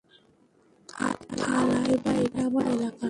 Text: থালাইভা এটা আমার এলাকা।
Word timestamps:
থালাইভা 1.39 2.11
এটা 2.23 2.41
আমার 2.47 2.65
এলাকা। 2.67 2.99